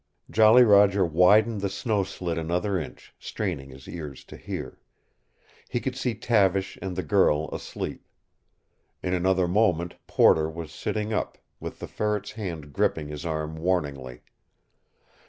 [0.31, 4.79] Jolly Roger widened the snow slit another inch, straining his ears to hear.
[5.69, 8.03] He could see Tavish and the girl asleep.
[9.03, 14.23] In another moment Porter was sitting up, with the Ferret's hand gripping his arm warningly.